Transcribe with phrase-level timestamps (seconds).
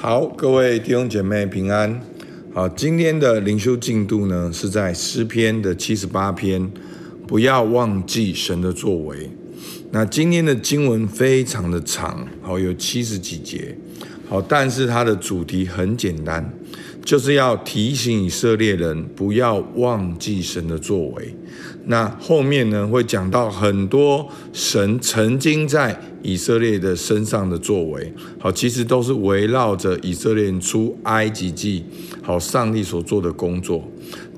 [0.00, 2.00] 好，各位弟兄姐妹平安。
[2.54, 6.70] 好，今天的灵修进度呢，是在诗篇的七十八篇。
[7.26, 9.28] 不要忘记神的作为。
[9.90, 13.76] 那今天的经文非常的长，好，有七十几节。
[14.28, 16.48] 好，但是它的主题很简单，
[17.08, 21.34] 就是要提醒以色列人不要忘记神的作为。
[21.86, 31.82] 那后面呢，会讲到很多神曾经在以色列的身上的作为，好，其实都是围绕着以色列人出埃及记，
[32.20, 33.82] 好，上帝所做的工作，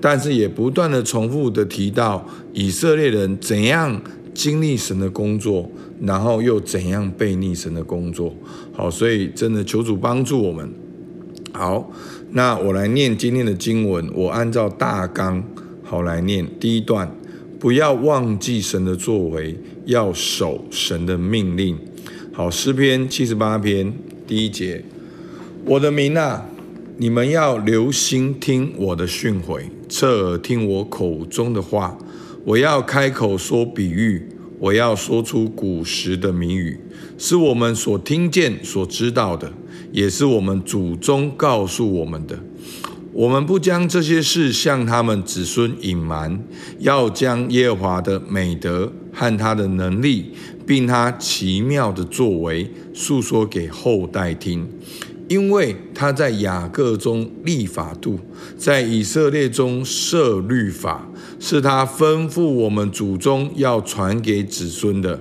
[0.00, 4.00] 但是也不断的重复的提到以色列人怎样
[4.32, 5.68] 经历神的工作，
[6.00, 8.32] 然后又怎样背逆神的工作，
[8.73, 10.73] 好，所以真的求主帮助我们。
[11.52, 11.90] 好，
[12.30, 15.42] 那我来念今天的经文，我按照大纲
[15.82, 17.10] 好来念第一段。
[17.59, 19.54] 不要忘记神的作为，
[19.84, 21.76] 要守神的命令。
[22.32, 23.92] 好，诗篇七十八篇
[24.26, 24.82] 第一节：
[25.66, 26.46] 我的民啊，
[26.96, 31.98] 你们要留心听我的训诲，侧耳听我口中的话。
[32.43, 34.26] 我要开口说比喻，
[34.60, 36.78] 我要说出古时的谜语，
[37.16, 39.50] 是我们所听见、所知道的，
[39.90, 42.38] 也是我们祖宗告诉我们的。
[43.12, 46.44] 我们不将这些事向他们子孙隐瞒，
[46.78, 50.26] 要将耶和华的美德和他的能力，
[50.66, 54.68] 并他奇妙的作为诉说给后代听，
[55.30, 58.18] 因为他在雅各中立法度，
[58.59, 65.20] 在以色列中设律法，是他吩咐我们祖宗要传给子孙的，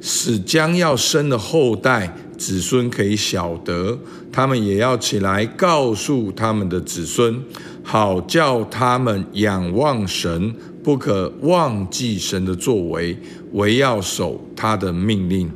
[0.00, 2.16] 使将要生的后代。
[2.38, 3.98] 子孙可以晓得，
[4.32, 7.42] 他们也要起来告诉他们的子孙，
[7.82, 13.18] 好叫他们仰望神，不可忘记神的作为，
[13.52, 15.50] 惟要守他的命令，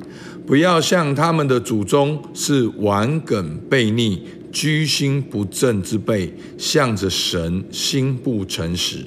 [0.46, 9.06] 不要像他们的祖宗是顽梗悖逆、居心不正之辈，向着神心不诚实。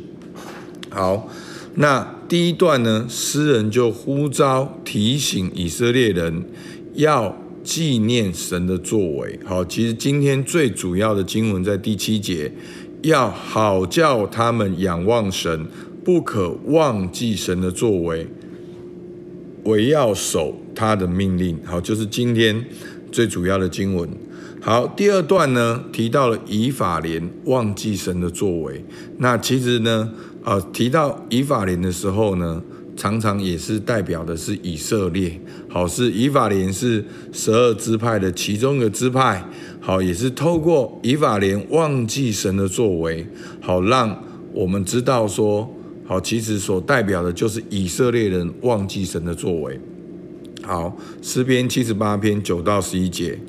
[0.90, 1.30] 好，
[1.76, 6.46] 那第一段呢，诗人就呼召提醒以色列人
[6.96, 7.38] 要。
[7.68, 12.50] 纪念神的作为，好，其实今天最主要的经文在第七节，
[13.02, 15.68] 要好叫他们仰望神，
[16.02, 18.26] 不可忘记神的作为，
[19.66, 21.58] 惟要守他的命令。
[21.66, 22.64] 好，就是今天
[23.12, 24.08] 最主要的经文。
[24.62, 28.84] 好，第二段呢，提到了以法莲忘记神的作为。
[29.18, 30.12] 那其实呢，
[30.44, 32.62] 呃，提到以法莲的时候呢，
[32.96, 35.40] 常常也是代表的是以色列，
[35.70, 39.44] 好，是以法莲是十二支派的其中一个支派，
[39.80, 43.26] 好，也是透过以法莲忘记神的作为，
[43.62, 44.22] 好，让
[44.52, 45.72] 我们知道说，
[46.06, 49.80] 好，其实所代表的就是以色列人忘记神的作为。
[50.68, 53.40] 好，诗篇七十八篇九到十一节，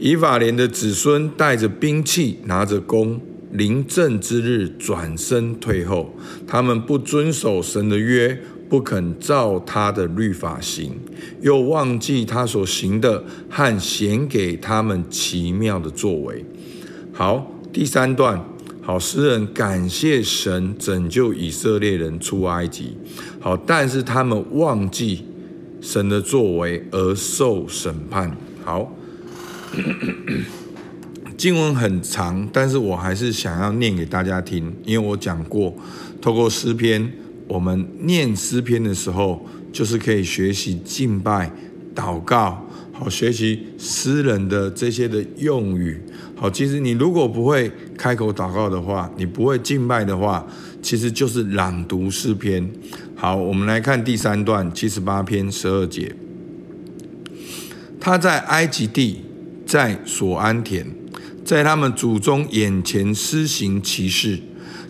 [0.00, 3.20] 以法莲的子孙带着兵器，拿着弓，
[3.52, 6.12] 临阵之日转身退后，
[6.44, 8.36] 他们不遵守神的约。
[8.68, 10.90] 不肯照他的律法行，
[11.40, 16.44] 又忘记他所行的和显给他们奇妙的作为。
[17.12, 18.44] 好，第三段，
[18.82, 22.96] 好，诗人感谢神拯救以色列人出埃及。
[23.38, 25.24] 好，但是他们忘记
[25.86, 28.36] 神的作为而受审判。
[28.64, 28.92] 好，
[31.38, 35.72] 经文很长，但是我还是想要念给大家听，因为我讲过，
[36.20, 37.08] 透过诗篇。
[37.46, 41.48] 我们念诗篇的时候，就是可以学习敬拜、
[41.94, 46.02] 祷告，好学习诗人的这些的用语。
[46.34, 50.44] 好，其实你如果不会开口祷告的话，你不会敬拜的话，
[50.86, 52.70] 其实就是朗读诗篇。
[53.16, 56.14] 好，我们来看第三段七十八篇十二节。
[57.98, 59.22] 他在埃及地，
[59.66, 60.86] 在所安田，
[61.44, 64.38] 在他们祖宗眼前施行奇事。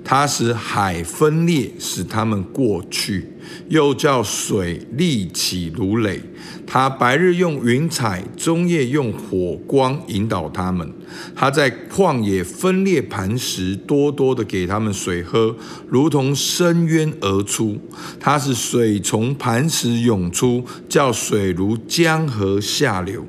[0.05, 3.23] 他使海分裂，使他们过去；
[3.71, 6.21] 又叫水立起如垒。
[6.67, 10.93] 他白日用云彩，中夜用火光引导他们。
[11.35, 15.55] 他在旷野分裂磐石，多多的给他们水喝，
[15.89, 17.79] 如同深渊而出。
[18.19, 23.25] 他是水从磐石涌出，叫水如江河下流。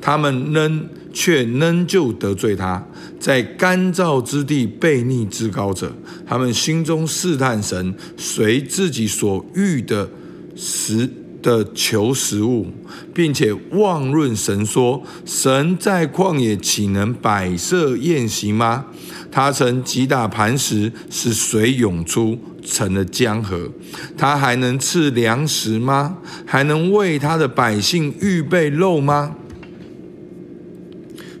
[0.00, 2.86] 他们仍却仍旧得罪他，
[3.20, 5.94] 在干燥之地悖逆至高者。
[6.26, 10.08] 他们心中试探神，随自己所欲的
[10.56, 11.08] 时
[11.42, 12.68] 的求食物，
[13.12, 18.86] 并且妄论神说：神在旷野岂能摆设宴席吗？
[19.30, 23.70] 他曾击打磐石，使水涌出，成了江河。
[24.16, 26.18] 他还能赐粮食吗？
[26.46, 29.34] 还能为他的百姓预备肉吗？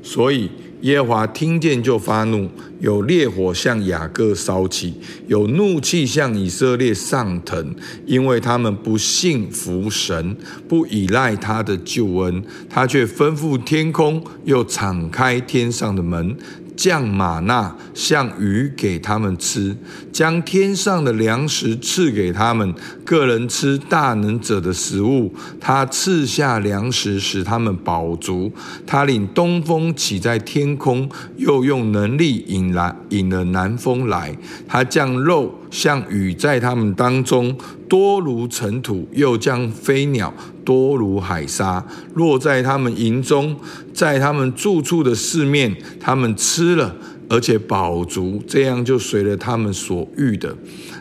[0.02, 0.50] 所以
[0.82, 2.48] 耶和华听见就发怒，
[2.80, 4.94] 有烈火向雅各烧起，
[5.28, 7.74] 有怒气向以色列上腾，
[8.04, 10.36] 因为他们不信服神，
[10.68, 16.36] 不依赖他的救恩，他却吩咐天空，又敞开天上的门。
[16.76, 19.76] 降吗哪像鱼给他们吃，
[20.12, 22.74] 将天上的粮食赐给他们，
[23.04, 25.32] 个人吃大能者的食物。
[25.60, 28.52] 他赐下粮食，使他们饱足。
[28.86, 34.36] 他领东风起在天空，又用能力引来引了南风来。
[34.66, 37.56] 他降肉像雨在他们当中，
[37.88, 40.32] 多如尘土；又降飞鸟
[40.64, 41.82] 多如海沙，
[42.14, 43.56] 落在他们营中，
[43.94, 46.94] 在他们住处的四面，他们吃了，
[47.30, 50.54] 而且饱足，这样就随了他们所欲的。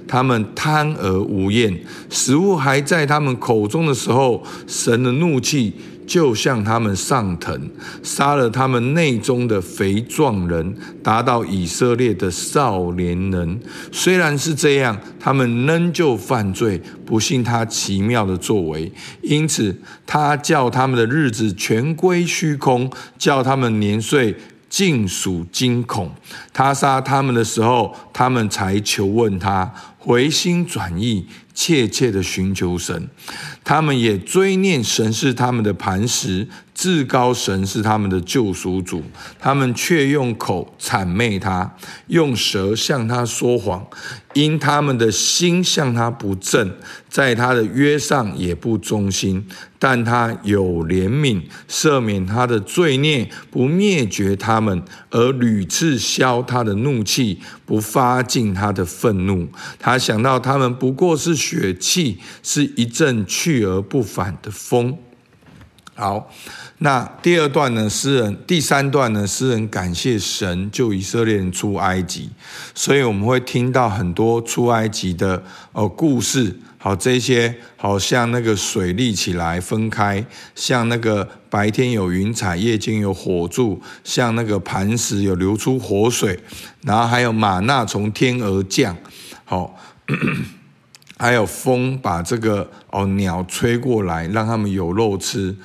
[0.08, 1.78] 他们贪而无厌，
[2.10, 5.74] 食物还在他们口中的时候，神的怒气。
[6.12, 7.70] 就向他们上腾，
[8.04, 13.62] 杀了他们内中的肥壮人，达到以色列的少年人。
[13.94, 18.92] 虽然是这样，他们仍旧犯罪，不信他奇妙的作为。
[19.22, 19.74] 因此，
[20.06, 24.36] 他叫他们的日子全归虚空，叫他们年岁
[24.70, 26.12] 尽属惊恐。
[26.52, 31.26] 他杀他们的时候，他们才求问他，回心转意。
[31.54, 33.10] 切切的寻求神，
[33.64, 39.04] 他们也追念神是他们的磐石，至高神是他们的救赎主。
[39.40, 41.76] 他们却用口谄媚他，
[42.08, 43.86] 用舌向他说谎，
[44.34, 46.74] 因他们的心向他不正，
[47.08, 49.46] 在他的约上也不忠心。
[49.78, 59.50] 但他有怜悯，赦免他的罪孽，不灭绝他们，而屡次消他的怒气，不发尽他的愤怒。
[59.80, 64.98] 他想到他们不过是血气，是一阵去而不返的风。
[65.94, 66.32] 好，
[66.80, 67.88] 那第二段呢？
[67.88, 69.28] 诗人第三段呢？
[69.28, 72.30] 诗人感谢神救以色列人出埃及，
[72.74, 75.44] 所以我们会听到很多出埃及的
[75.74, 76.58] 呃故事。
[76.80, 80.26] 好，这些好像那个水立起来分开，
[80.56, 86.40] 像那个白天有云彩，夜间有火柱，像那个磐石有流出活水，
[86.82, 88.98] 然后还有玛纳从天而降，
[89.46, 89.78] 好，
[91.22, 95.56] 还有风把这个哦鸟吹过来，让他们有肉吃。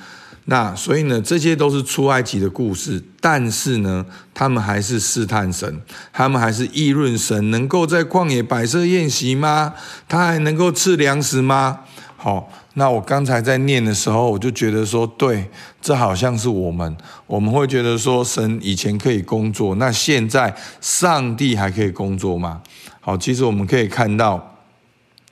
[0.45, 4.05] 那所以呢，这些都是出埃及的故事，但是呢，
[4.35, 5.81] 他们还是试探神，
[6.13, 9.73] 他们还是议论神能够在旷野摆设宴席吗？
[10.07, 11.79] 他还能够赐粮食吗？
[12.15, 15.49] 好，那我刚才在念的时候，我就觉得说，对，
[15.81, 16.95] 这好像是我们，
[17.25, 22.61] 我们会觉得说，神以前可以工作，那现在上帝还可以工作吗？
[23.01, 24.56] 好，其实我们可以看到，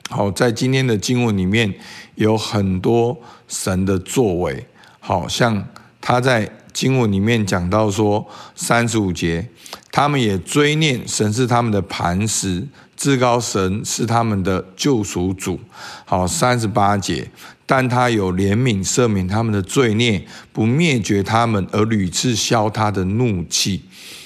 [0.08, 1.74] 好，在今天的经文里面
[2.14, 4.66] 有很多神的作为。
[5.00, 5.64] 好像
[6.00, 9.48] 他在经文里面讲到说，三十五节，
[9.90, 12.66] 他们也追念神是他们的磐石，
[12.96, 15.60] 至高神是他们的救赎主。
[16.04, 17.30] 好，三十八节，
[17.64, 23.82] 但他有怜悯，赦免他们的罪孽，不灭绝他们，而屡次消他的怒气。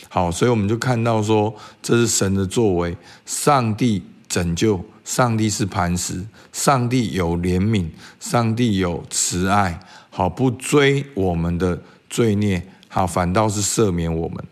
[0.08, 7.88] 好，所以我们就看到说，这是神的作为，上帝拯救，上帝是磐石，上帝有怜悯，
[8.20, 9.80] 上帝有慈爱。
[10.08, 14.44] 好，不追我们的罪孽，好，反倒是赦免我们。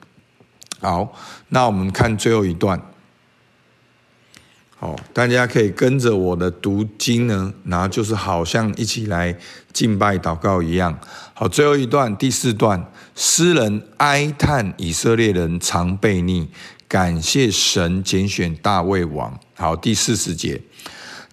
[0.80, 1.14] 好，
[1.50, 2.82] 那我们看最后一段。
[4.76, 9.38] 好，大家可以跟着我的读经呢，然后就是好像一起来
[9.72, 10.98] 敬拜祷告一样。
[11.34, 16.48] 好，最后一段第四段，诗人哀叹以色列人常悖逆，
[16.88, 19.38] 感谢神拣选大卫王。
[19.54, 20.62] 好，第四十节。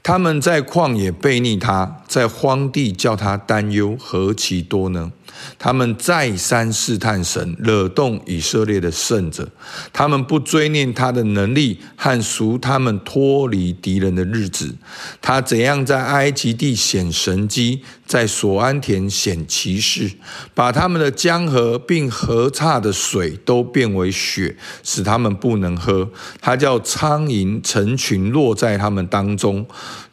[0.04, 5.12] 他们在旷野背逆他，在荒地叫他担忧，何其多呢？
[5.58, 9.48] 他们再三试探神，惹动以色列的圣者。
[9.91, 14.74] 他们不追念他的能力和赎他们脱离敌人的日子。
[15.22, 20.12] 他怎样在埃及地显神迹，在索安田显奇事，
[20.53, 26.10] 把他们的江河并河岔的水都变为血，使他们不能喝。
[26.41, 29.65] 他叫苍蝇成群落在他们当中。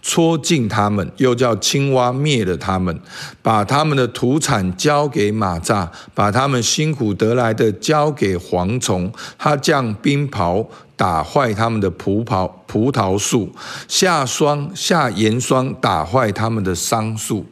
[0.03, 3.01] 戳尽他们，又叫青蛙灭了他们，
[3.41, 9.11] 把他们的土产交给马蚱，把他们辛苦得来的交给蝗虫。
[9.39, 10.67] 他降冰雹，
[10.97, 13.55] 打坏他们的葡萄葡萄树，
[13.87, 17.47] 下霜下盐霜，打坏他们的桑树，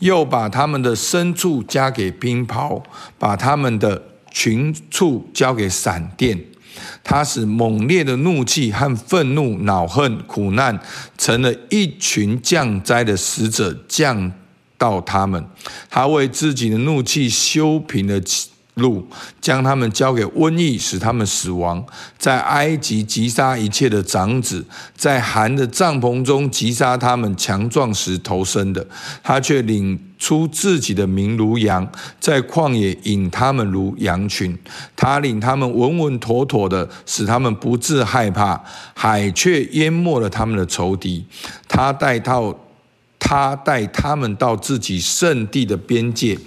[0.00, 2.82] 又把他们的牲畜加给冰雹，
[3.18, 6.38] 把他们的群畜交给闪电。
[7.02, 10.78] 他使猛烈的怒气和愤怒、恼恨、苦难，
[11.16, 14.32] 成了一群降灾的使者降
[14.76, 15.44] 到他们。
[15.90, 18.20] 他为自己的怒气修平了
[18.78, 19.06] 路，
[19.40, 21.78] 将他们交给瘟疫，使他们死亡；
[22.18, 24.64] 在埃及击杀一切的长子，
[24.96, 28.86] 在寒的帐篷中击杀他们强壮时投生的。
[29.22, 31.86] 他却领出自己的名如羊，
[32.18, 34.56] 在旷野引他们如羊群。
[34.96, 38.60] 他领他们稳稳妥妥的，使他们不致害怕。
[38.94, 41.26] 海却淹没了他们的仇敌。
[41.68, 42.56] 他带到。
[43.28, 46.38] 他带他们到自己圣地的边界，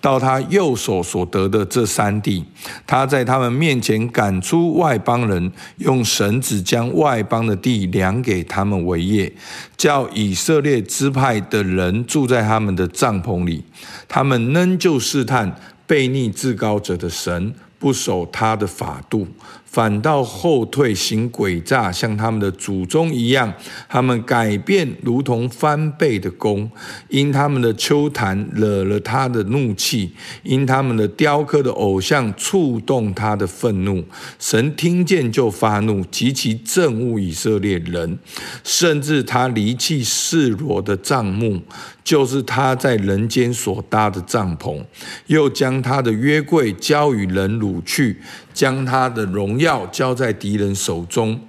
[0.00, 2.42] 到他右手所得的这山地。
[2.86, 9.30] 他在他们面前赶出外邦人，用绳子将外邦的地量给他们为业，
[9.76, 13.62] 叫以色列支派的人住在他们的帐篷里。
[14.08, 15.54] 他们仍旧试探
[15.86, 19.28] 悖逆至高者的神，不守他的法度。
[19.70, 23.54] 反倒后退行诡诈，像他们的祖宗一样。
[23.88, 26.68] 他们改变如同翻倍的工，
[27.08, 30.12] 因他们的丘坛惹了他的怒气，
[30.42, 34.04] 因他们的雕刻的偶像触动他的愤怒。
[34.40, 38.18] 神听见就发怒，极其憎恶以色列人，
[38.64, 41.62] 甚至他离弃示罗的帐幕。
[42.02, 44.82] 就是他在人间所搭的帐篷，
[45.26, 48.20] 又将他的约柜交与人掳去，
[48.60, 51.40] 将他的荣耀交在敌人手中。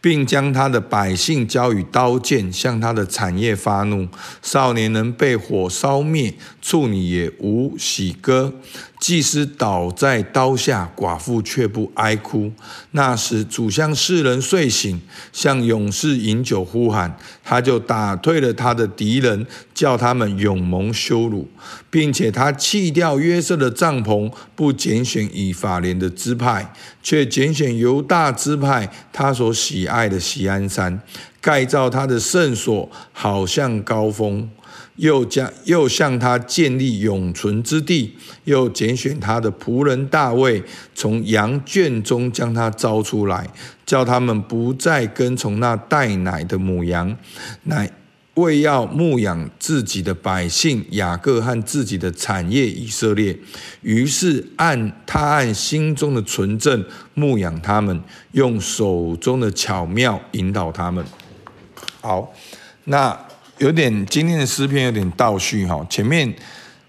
[0.00, 4.06] 并将他的百姓交与刀剑，向他的产业发怒。
[4.42, 8.52] 少年人被火烧灭，处女也无喜歌。
[9.04, 12.50] 祭司倒在刀下，寡妇却不哀哭。
[12.92, 21.50] 那时主向世人睡醒，向勇士饮酒呼喊，他就打退了他的敌人，叫他们永蒙羞辱，
[21.90, 30.04] 并且他弃掉约瑟的帐篷，不拣选以法莲的支派，却拣选犹大支派，他所喜爱。
[30.04, 31.00] 的锡安山，
[31.44, 34.48] 盖造他的圣所，好像高峰；
[34.96, 40.62] 又将又向他建立永存之地，又拣选他的仆人大卫，
[40.94, 43.46] 从羊圈中将他招出来，
[43.84, 47.14] 叫他们不再跟从那带奶的母羊，
[47.64, 47.90] 乃。
[48.36, 53.38] 为要牧养自己的百姓雅各和自己的产业以色列，
[53.82, 56.84] 于是按他按心中的纯正
[57.14, 61.04] 牧养他们，用手中的巧妙引导他们。
[62.04, 62.30] 好，
[62.84, 63.18] 那
[63.56, 66.30] 有点今天的诗篇有点倒叙哈，前面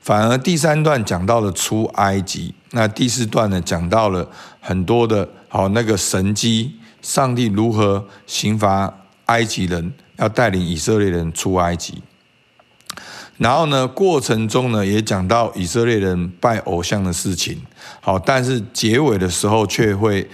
[0.02, 4.30] 反而第三段讲到了出埃及，那第四段呢讲到了
[4.60, 8.94] 很多的好那个神迹，上帝如何刑罚
[9.28, 9.94] 埃及人。
[10.18, 12.02] 要带领以色列人出埃及，
[13.38, 17.62] 然后呢，过程中呢也讲到以色列人拜偶像的事情。
[18.00, 20.26] 好，但是结尾的时候却会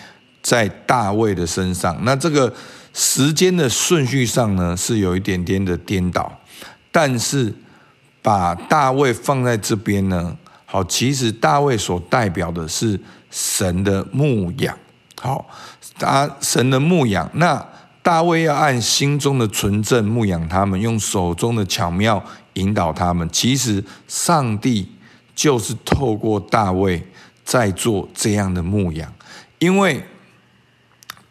[0.43, 1.97] 在大卫的身上。
[2.03, 2.53] 那这个
[2.93, 6.39] 时间的顺序上呢是有一点点的颠倒，
[6.91, 7.53] 但是
[8.21, 14.77] 把大卫放在这边呢，好，其实大卫所代表的是神的牧养。
[15.19, 15.48] 好，
[15.98, 17.65] 他神的牧养那。
[18.03, 22.19] 大卫要按心中的纯正牧养他们，用手中的巧妙
[22.53, 23.29] 引导他们。
[23.31, 24.89] 其实，上帝
[25.36, 27.07] 就是透过大卫
[27.45, 29.13] 在做这样的牧养，
[29.60, 30.03] 因为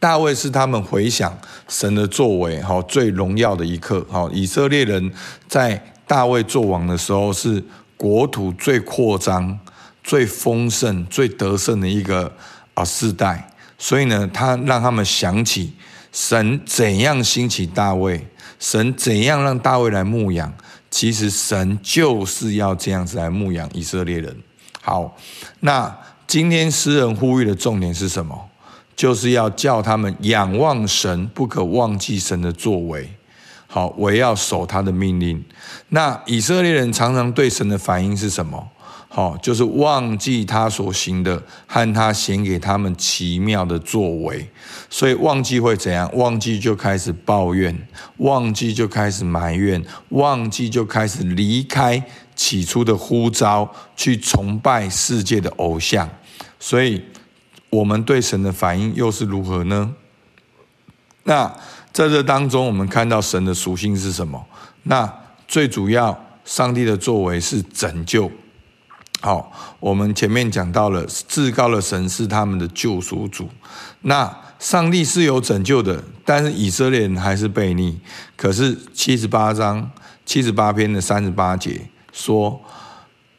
[0.01, 1.39] 大卫是他们回想
[1.69, 4.05] 神的作为，好最荣耀的一刻。
[4.11, 5.13] 好，以色列人
[5.47, 7.63] 在大卫做王的时候，是
[7.99, 9.57] 国土最扩张、
[10.03, 12.33] 最丰盛、最得胜的一个
[12.73, 15.75] 啊世代，所以呢，他让他们想起。
[16.13, 18.27] 神怎样兴起大卫？
[18.59, 20.53] 神怎样让大卫来牧养？
[20.91, 24.37] 其实神就是要这样子来牧养以色列人。
[24.83, 25.17] 好，
[25.61, 28.50] 那今天诗人呼吁的重点是什么？
[29.01, 33.09] 就是要叫他们仰望神，不可忘记神的作为。
[33.67, 35.43] 好，我要守他的命令。
[35.89, 38.69] 那以色列人常常对神的反应是什么？
[39.09, 44.47] 好，就是忘记他所行的和他显给他们奇妙的作为，
[44.91, 46.11] 所以忘记会怎样？
[46.15, 47.75] 忘记就开始抱怨，
[48.19, 52.05] 忘记就开始埋怨，忘记就开始离开
[52.37, 56.07] 起初的呼召，去崇拜世界的偶像。
[56.59, 57.03] 所以，
[57.71, 59.95] 我们对神的反应又是如何呢？
[61.25, 61.47] 那
[61.93, 64.45] 在这当中，我们看到神的属性是什么？
[64.85, 65.13] 那
[65.47, 68.31] 最主要，上帝的作为是拯救。
[69.21, 73.49] 好，我们前面讲到了至高的神是他们的救赎主，
[74.01, 78.01] 那上帝是有拯救的，但是以色列人还是悖逆。
[78.35, 79.91] 可是七十八章
[80.25, 82.59] 七十八篇的三十八节说，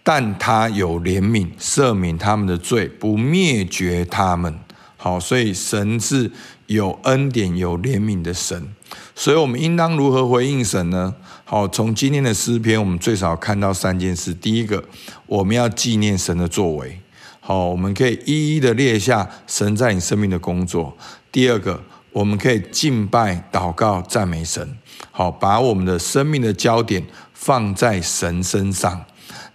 [0.03, 4.59] 但他有怜悯，赦免他们的罪，不灭绝他们。
[4.97, 6.31] 好，所以神是
[6.67, 8.73] 有恩典、有怜悯的神。
[9.15, 11.13] 所以我们应当如何回应神呢？
[11.43, 14.33] 好，从今天的诗篇，我们最少看到三件事。
[14.33, 14.83] 第一个，
[15.25, 16.99] 我们要纪念神的作为。
[17.39, 20.95] 好，我们可以一一的列下神在你生命的工作。
[21.31, 21.81] 第二个，
[22.11, 24.77] 我们可以敬拜、祷告、赞美神。
[25.11, 27.03] 好，把我们的生命的焦点
[27.33, 29.03] 放在神身上。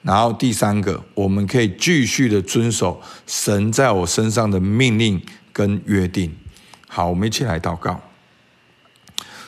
[0.07, 5.21] 然后第三个，我们可以继续的遵守神在我身上的命令
[5.53, 6.33] 跟约定。
[6.87, 8.01] 好，我们一起来祷告。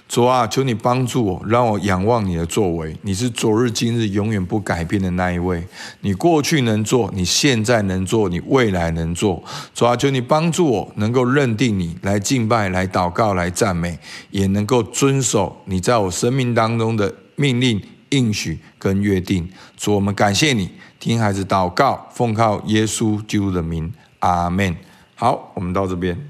[0.09, 2.97] 主啊，求你帮助我，让我仰望你的作为。
[3.03, 5.65] 你是昨日、今日、永远不改变的那一位。
[6.01, 9.45] 你过去能做，你现在能做，你未来能做。
[9.73, 13.99] 主啊，求你帮助我，能够认定你，来敬拜、来祷告、来赞美，
[14.31, 19.49] 也能够遵守你在我生命当中的命令、应许跟约定。
[19.77, 24.77] 主，我们感谢你，听孩子祷告，奉靠耶稣基督的名，阿门。
[25.15, 26.29] 好，我们到这边。